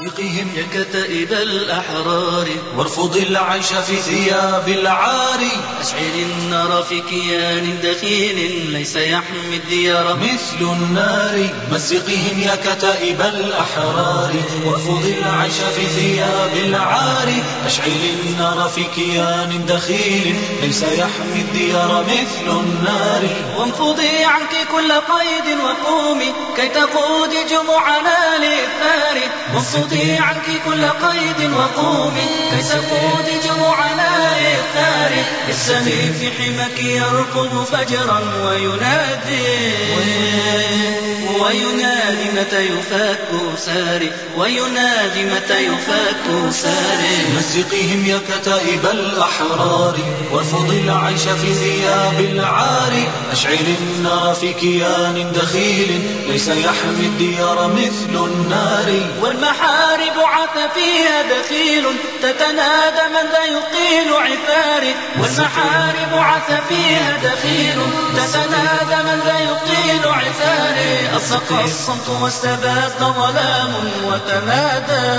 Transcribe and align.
يا 0.00 0.66
كتائب 0.74 1.32
الأحرار. 1.32 2.48
وارفض 2.76 3.16
العيش 3.16 3.66
في 3.66 3.96
ثياب 3.96 4.68
العار. 4.68 5.40
أشعل 5.80 6.14
النار 6.14 6.84
في 6.88 7.00
كيان 7.00 7.78
دخيل 7.82 8.70
ليس 8.72 8.96
يحمي 8.96 9.56
الديار. 9.56 10.16
مثل 10.16 10.72
النار 10.72 11.48
مزقهم 11.72 12.40
يا 12.40 12.56
كتائب 12.56 13.20
الأحرار. 13.20 14.32
وارفض 14.64 15.14
العيش 15.18 15.54
في 15.54 15.86
ثياب 15.86 16.52
العار. 16.64 17.32
أشعل 17.66 18.00
النار 18.26 18.70
في 18.74 18.84
كيان 18.84 19.66
دخيل 19.68 20.36
ليس 20.62 20.82
يحمي 20.82 21.40
الديار. 21.40 22.04
مثل 22.04 22.60
النار. 22.60 23.22
وانفضي 23.58 24.24
عنك 24.24 24.68
كل 24.72 24.92
قيد 24.92 25.58
وقومي 25.64 26.32
كي 26.56 26.68
تقود 26.68 27.30
جموعنا 27.50 28.38
للثار. 28.38 29.30
وانفضي 29.90 30.12
عنك 30.12 30.62
كل 30.64 30.84
قيد 30.84 31.50
وقومي 31.52 32.20
كي 32.50 32.62
تقود 32.62 33.26
جموعنا 33.44 34.30
للثار 34.40 35.24
السمي 35.48 36.12
في 36.20 36.30
حمك 36.30 36.82
يركض 36.82 37.64
فجرا 37.64 38.20
وينادي. 38.44 39.70
وينادي 41.40 42.30
متى 42.36 42.60
يفك 42.60 43.56
ساري؟ 43.56 44.10
وينادي 44.36 45.24
متى 45.24 45.64
يفك 45.64 46.50
ساري؟ 46.50 47.34
مزقهم 47.36 48.06
يا 48.06 48.20
كتائب 48.28 48.86
الأحرار. 48.92 49.98
وارفض 50.32 50.70
العيش 50.70 51.22
في 51.22 51.54
ثياب 51.54 52.20
العار. 52.20 52.92
أشعل 53.32 53.74
النار 53.80 54.34
في 54.34 54.52
كيان 54.52 55.32
دخيل. 55.34 56.02
ليس 56.28 56.48
يحمي 56.48 57.06
الديار 57.06 57.72
مثل 57.72 58.24
النار. 58.24 58.92
والمحارب 59.80 60.18
عث 60.18 60.72
فيها 60.74 61.22
دخيل 61.22 61.84
تتنادى 62.22 63.08
من 63.08 63.30
ذا 63.32 63.44
يقيل 63.44 64.12
عثاري 64.12 64.94
والمحارب 65.18 66.14
عث 66.14 66.68
فيها 66.68 67.16
دخيل 67.22 67.80
تتنادى 68.16 69.02
من 69.02 69.20
ذا 69.26 69.38
يقيل 69.38 70.08
عثاري 70.08 71.16
أصق 71.16 71.60
الصمت 71.64 72.08
واستباد 72.08 72.98
ظلام 72.98 73.74
وتمادى 74.04 75.10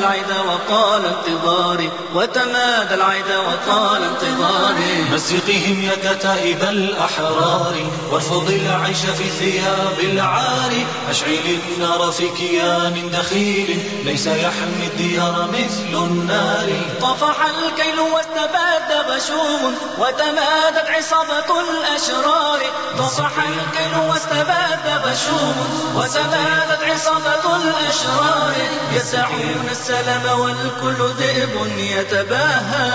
العدا 0.00 0.40
وقال 0.40 1.02
انتظاري 1.06 1.90
وتمادى 2.14 2.94
العدا 2.94 3.38
وقال 3.38 4.02
انتظاري. 4.02 5.04
مزقهم 5.12 5.82
يا 5.82 5.96
كتائب 6.04 6.62
الأحرار 6.62 7.74
وارفض 8.10 8.50
العيش 8.50 8.98
في 8.98 9.28
ثياب 9.40 9.98
العار. 10.00 10.72
أشعل 11.10 11.58
النار 11.68 12.12
في 12.12 12.28
كيان 12.28 13.10
دخيل 13.12 13.78
ليس 14.04 14.26
يحمي 14.26 14.86
الديار 14.86 15.48
مثل 15.52 16.04
النار. 16.04 16.68
طفح 17.00 17.36
الكيل 17.44 18.00
واستباد 18.00 18.90
بشوم 19.08 19.74
وتمادت 19.98 20.86
عصابة 20.88 21.50
الأشرار. 21.60 22.60
طفح 22.98 23.32
الكيل 23.38 23.94
واستباد 24.08 25.02
بشوم 25.04 25.56
وتمادت 25.94 26.82
عصابة 26.82 27.56
الأشرار. 27.56 28.54
يسعون 28.92 29.68
السلام 29.90 30.40
والكل 30.40 30.98
ذئب 31.18 31.78
يتباهى. 31.78 32.90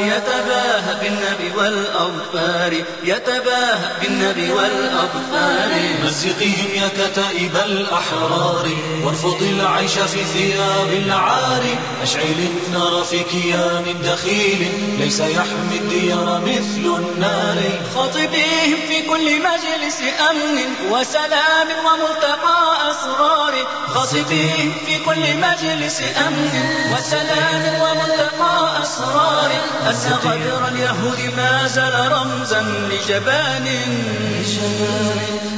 يتباهى 0.00 0.94
بالنبي 1.00 1.56
والأظفار 1.56 2.72
يتباهى 3.04 3.88
بالنبي 4.02 4.50
والأظفار. 4.52 5.70
مزقهم 6.04 6.68
يا 6.74 6.88
كتائب 6.88 7.56
الأحرار 7.56 8.68
وارفض 9.04 9.42
العيش 9.42 9.92
في 9.92 10.24
ثياب 10.24 10.92
العار. 10.92 11.62
أشعل 12.02 12.48
النار 12.66 13.04
في 13.04 13.22
كيان 13.22 13.84
دخيل 14.04 14.68
ليس 14.98 15.20
يحمي 15.20 15.76
الديار 15.76 16.40
مثل 16.46 16.84
النار. 16.98 17.56
خاطبيهم 17.94 18.78
في 18.88 19.02
كل 19.08 19.42
مجلس 19.42 20.00
أمن 20.30 20.58
وسلام 20.90 21.68
وملتقى 21.86 22.90
أسرار. 22.90 23.54
خاطبيهم 23.94 24.72
في 24.86 24.98
كل 24.98 25.36
مجلس 25.36 26.02
أمن 26.26 26.50
وسلام 26.92 27.62
وملتقى 27.82 28.82
أسرار. 28.82 29.50
أن 29.90 30.12
غدر 30.12 30.68
اليهود 30.68 31.34
ما 31.36 31.66
زال 31.66 32.12
رمزا 32.12 32.62
لجبان. 32.90 33.66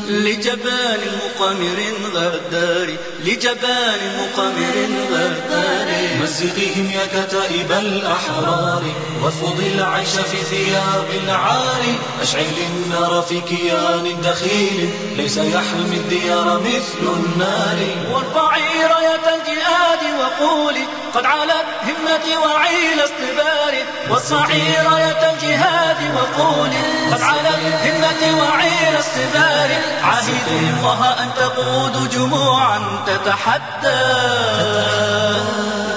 لجبان 0.08 1.00
مقامر 1.22 1.78
غدار 2.14 2.88
لجبان 3.24 4.00
مقامر 4.18 4.74
غدار 5.12 5.88
مزقهم 6.22 6.90
يا 6.90 7.06
كتائب 7.06 7.72
الأحرار 7.72 8.82
وارفض 9.22 9.60
العيش 9.74 10.08
في 10.08 10.36
ثياب 10.50 11.06
العار. 11.24 11.82
أشعل 12.22 12.56
النار 12.70 13.24
في 13.28 13.40
كيان 13.40 14.20
دخيل 14.24 14.90
ليس 15.16 15.36
يحمي 15.36 15.96
الديار 15.96 16.60
مثل 16.60 17.12
النار. 17.16 17.78
وارفعي 18.10 18.86
راية 18.86 19.41
الجهاد 19.52 20.02
وقولي 20.20 20.84
قد 21.14 21.26
علت 21.26 21.66
همتي 21.84 22.36
وعيل 22.36 23.04
اصطباري 23.04 23.84
واصنعي 24.10 24.76
رأية 24.86 25.30
الجهاد 25.30 25.96
وقولي 26.16 26.82
قد 27.12 27.22
علت 27.22 27.60
همتي 27.84 28.34
وعيل 28.34 28.98
اصطباري 28.98 29.78
عاهدي 30.04 30.70
الله 30.76 31.22
أن 31.22 31.30
تقود 31.34 32.10
جموعا 32.10 33.04
تتحدى. 33.06 34.02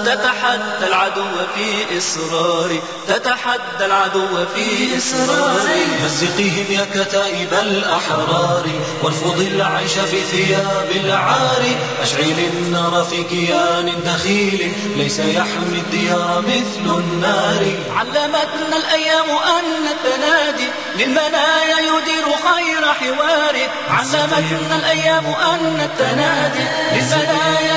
تتحدى 0.06 0.88
العدو 0.88 1.24
في 1.56 1.98
إصراري. 1.98 2.82
تتحدى 3.08 3.86
العدو 3.86 4.28
في 4.56 4.98
إصراري. 4.98 5.86
مزقهم 6.06 6.66
يا 6.70 6.86
كتائب 6.94 7.54
الأحرار. 7.54 8.66
وارفض 9.04 9.40
العيش 9.40 9.92
في 9.92 10.22
ثياب 10.22 10.92
العار. 10.96 11.64
أشعل 12.02 12.40
النار 12.54 13.08
في 13.10 13.24
كيان 13.24 13.94
دخيل 14.06 14.74
ليس 14.98 15.20
يحمي 15.20 15.78
الديار 15.78 16.44
مثل 16.48 16.98
النار. 17.00 17.66
علمتنا 17.96 18.78
الأيام 18.78 19.30
أن 19.30 19.88
التنادي 19.88 20.68
للمنايا 20.96 21.80
يدير 21.80 22.26
خير 22.26 22.84
حوار 22.94 23.56
علمتنا 23.90 24.76
الأيام 24.76 25.26
أن 25.26 25.90
التنادي 25.90 26.66
للمنايا 26.94 27.75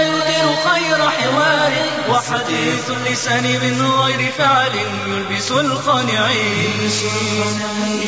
خير 0.64 1.10
حوار. 1.10 1.72
وحديث 2.10 2.90
اللسان 2.90 3.42
من 3.42 3.90
غير 3.90 4.32
فعل 4.38 4.72
يلبس 5.06 5.50
الخانعين 5.50 6.90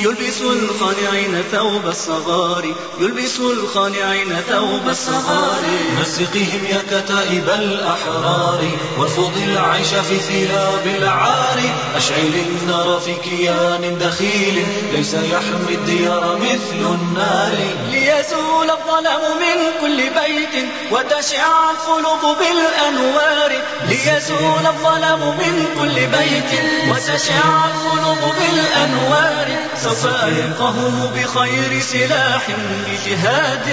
يلبس 0.03 0.41
الخانعين 0.41 1.45
ثوب 1.53 1.87
الصغار. 1.87 2.65
يلبس 3.01 3.41
الخانعين 3.41 4.37
ثوب 4.49 4.89
الصغار. 4.89 5.63
مزقهم 6.01 6.65
يا 6.71 6.83
كتائب 6.91 7.49
الأحرار. 7.49 8.61
وارفض 8.99 9.37
العيش 9.37 9.89
في 9.89 10.19
ثياب 10.19 10.87
العار. 10.87 11.61
أشعل 11.97 12.35
النار 12.47 13.01
في 13.05 13.15
كيان 13.15 13.99
دخيل. 14.01 14.67
ليس 14.93 15.15
يحمي 15.15 15.75
الديار 15.75 16.39
مثل 16.43 16.95
النار. 16.95 17.53
ليزول 17.91 18.71
الظلام 18.71 19.21
من 19.41 19.59
كل 19.81 19.97
بيت. 19.97 20.65
وتشع 20.91 21.71
القلوب 21.71 22.37
بالأنوار 22.41 23.53
ليزول 23.89 24.67
الظلام 24.67 25.21
من 25.21 25.65
كل 25.79 25.95
بيت 25.95 26.61
وتشع 26.91 27.67
القلوب 27.67 28.35
بالأنوار 28.39 29.47
سوف 29.83 30.07
ألقهم 30.07 31.11
بخير 31.15 31.81
سلاح 31.81 32.43
بجهاد 32.87 33.67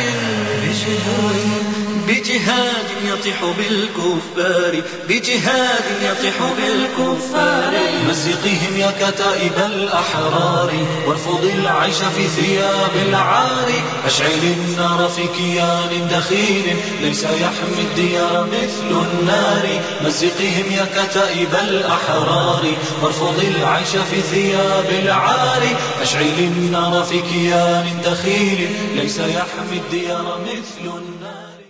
بجهاد 2.08 2.86
يطيح 3.04 3.36
بالكفار 3.58 4.82
بجهاد 5.10 5.84
يطيح 6.02 6.36
بالكفار 6.58 7.74
مزقهم 8.10 8.78
يا 8.78 8.92
كتائب 8.92 9.58
الأحرار 9.66 10.72
وارفض 11.08 11.52
العيش 11.60 11.96
في 11.96 12.28
ثياب 12.28 12.92
العار 13.10 13.72
أشعل 14.08 14.44
النار 14.44 15.10
في 15.16 15.28
كيان 15.28 16.08
دخيل 16.12 16.78
ليس 17.02 17.24
يحمي 17.24 17.82
الديار 17.82 18.48
مثل 18.48 18.90
النار. 18.90 19.82
مزقهم 20.06 20.72
يا 20.72 20.88
كتائب 20.96 21.56
الأحرار 21.64 22.66
وارفض 23.02 23.40
العيش 23.40 23.90
في 23.90 24.22
ثياب 24.22 24.90
العار. 25.04 25.64
أشعل 26.02 26.38
النار 26.40 27.04
في 27.04 27.22
كيان 27.22 28.02
دخيل 28.06 28.70
ليس 28.96 29.20
يحمي 29.20 29.78
الديار 29.78 30.40
مثل 30.44 30.82
النار. 30.82 31.17